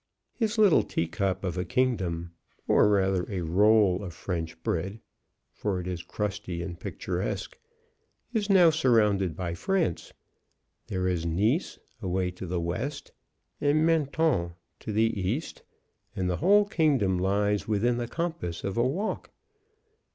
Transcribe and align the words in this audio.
His 0.33 0.57
little 0.57 0.81
teacup 0.81 1.43
of 1.43 1.59
a 1.59 1.63
kingdom, 1.63 2.31
or 2.67 2.89
rather 2.89 3.23
a 3.29 3.41
roll 3.41 4.03
of 4.03 4.15
French 4.15 4.59
bread, 4.63 4.99
for 5.51 5.79
it 5.79 5.85
is 5.85 6.01
crusty 6.01 6.63
and 6.63 6.79
picturesque, 6.79 7.55
is 8.33 8.49
now 8.49 8.71
surrounded 8.71 9.35
by 9.35 9.53
France. 9.53 10.11
There 10.87 11.07
is 11.07 11.23
Nice 11.27 11.77
away 12.01 12.31
to 12.31 12.47
the 12.47 12.59
west, 12.59 13.11
and 13.61 13.85
Mentone 13.85 14.55
to 14.79 14.91
the 14.91 15.21
east, 15.21 15.61
and 16.15 16.27
the 16.27 16.37
whole 16.37 16.65
kingdom 16.65 17.19
lies 17.19 17.67
within 17.67 17.97
the 17.97 18.07
compass 18.07 18.63
of 18.63 18.77
a 18.77 18.83
walk. 18.83 19.29